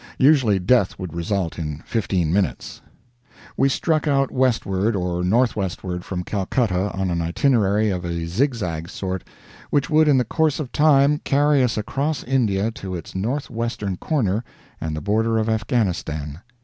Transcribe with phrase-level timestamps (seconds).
[0.17, 2.81] Usually death would result in fifteen minutes.
[3.55, 8.89] We struck out westward or northwestward from Calcutta on an itinerary of a zig zag
[8.89, 9.23] sort,
[9.69, 14.43] which would in the course of time carry us across India to its northwestern corner
[14.81, 16.41] and the border of Afghanistan.